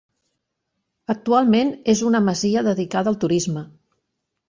Actualment 1.15 1.71
és 1.95 2.03
una 2.09 2.25
masia 2.31 2.67
dedicada 2.73 3.15
al 3.15 3.23
Turisme. 3.27 3.69